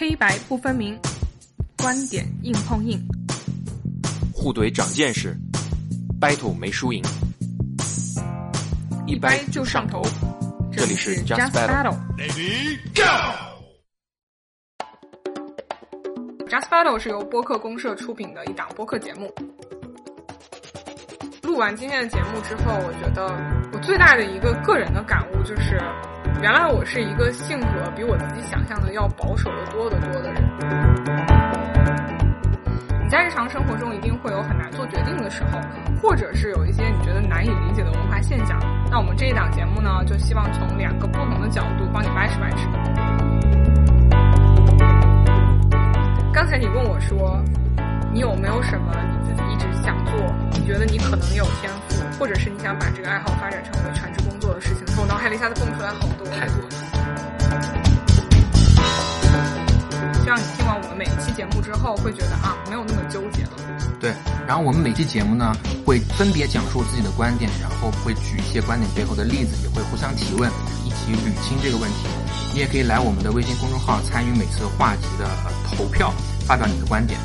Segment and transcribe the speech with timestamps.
[0.00, 0.98] 黑白不分明，
[1.76, 2.98] 观点硬碰硬，
[4.32, 5.36] 互怼长见识
[6.18, 7.04] ，battle 没输赢，
[9.06, 10.00] 一掰就上头。
[10.72, 11.98] 这里是 Just Just Battle Battle。
[16.48, 19.30] Just Battle 是由播客公社出品的一档播客节目。
[21.60, 23.30] 完今天的节目之后，我觉得
[23.70, 25.78] 我最大的一个个人的感悟就是，
[26.40, 30.42] 原来我是一个性格比我自己想象的要保守的多得多的人。
[33.02, 35.60] 你在日常生活中一定会有很难做决定的时候，
[36.00, 38.58] 或者是有一些你觉得难以理解的文化现象。
[38.90, 42.70] 那我们这一档节目呢，就希望从两个不同的角度帮你掰扯掰扯。
[46.32, 47.38] 刚才你问我说，
[48.14, 49.49] 你有没有什么你自己，
[51.10, 54.86] 可能有天赋，或者是你想把这个爱好发展成为全职工作的事情？
[54.94, 56.70] 从我脑海里一下子蹦出来好多，太多了。
[60.22, 63.50] 这样你听完我们每一期节目之后，会觉得啊，没有那么纠结了。
[63.98, 64.14] 对，
[64.46, 65.52] 然后我们每期节目呢，
[65.84, 70.48] 会分别讲述自己的观点，然后会举一些观点背后的例子，也会互相提问，
[70.84, 72.06] 一起捋清这个问题。
[72.54, 75.26] 你也可以来我们的微信公众号参与每次话题的
[75.76, 76.14] 投票，
[76.46, 77.18] 发表你的观点。